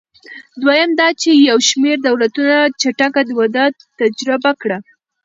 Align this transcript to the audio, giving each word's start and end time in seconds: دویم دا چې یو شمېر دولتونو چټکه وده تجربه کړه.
دویم 0.61 0.91
دا 0.99 1.07
چې 1.21 1.29
یو 1.49 1.57
شمېر 1.69 1.97
دولتونو 2.07 2.57
چټکه 2.81 3.21
وده 3.39 3.65
تجربه 3.99 4.51
کړه. 4.61 4.77